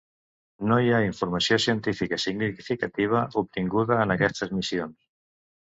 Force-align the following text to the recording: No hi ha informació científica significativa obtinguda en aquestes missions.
No 0.69 0.77
hi 0.85 0.89
ha 0.95 1.01
informació 1.07 1.59
científica 1.67 2.19
significativa 2.25 3.23
obtinguda 3.45 4.03
en 4.07 4.19
aquestes 4.19 4.59
missions. 4.61 4.99